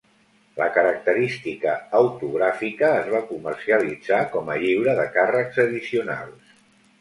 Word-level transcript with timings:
La 0.59 0.67
característica 0.75 1.73
autogràfica 1.99 2.89
es 3.03 3.11
va 3.17 3.21
comercialitzar 3.33 4.23
com 4.37 4.51
a 4.55 4.57
lliure 4.65 4.97
de 5.03 5.07
càrrecs 5.19 5.63
addicionals. 5.67 6.59